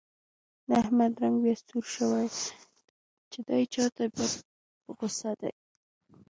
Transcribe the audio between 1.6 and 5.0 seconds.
سور شوی، چې دی چا ته په